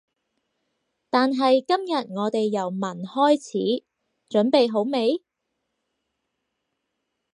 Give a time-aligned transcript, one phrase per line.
[1.11, 3.83] 但係今日我哋由聞開始，
[4.35, 5.21] 準備好未？